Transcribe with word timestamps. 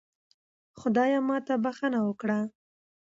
خدایا 0.79 1.19
ماته 1.27 1.53
بښنه 1.63 1.99
وکړه 2.03 2.39